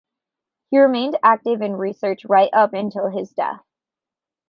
[0.71, 3.61] He remained active in research right up until his death.